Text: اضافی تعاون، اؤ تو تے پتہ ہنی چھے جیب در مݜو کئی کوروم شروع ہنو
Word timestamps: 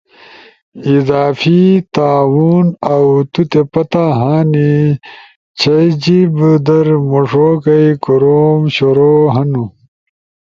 اضافی 0.95 1.61
تعاون، 1.95 2.65
اؤ 2.93 3.07
تو 3.31 3.41
تے 3.51 3.61
پتہ 3.73 4.03
ہنی 4.19 4.71
چھے 5.59 5.77
جیب 6.03 6.35
در 6.67 6.87
مݜو 7.09 7.49
کئی 7.63 7.87
کوروم 8.03 8.61
شروع 8.75 9.19
ہنو 9.33 9.65